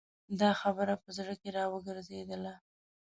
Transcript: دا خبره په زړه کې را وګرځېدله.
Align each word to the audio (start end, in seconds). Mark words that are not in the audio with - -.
دا 0.39 0.49
خبره 0.61 0.93
په 1.03 1.09
زړه 1.17 1.33
کې 1.41 1.49
را 1.57 1.65
وګرځېدله. 1.73 2.53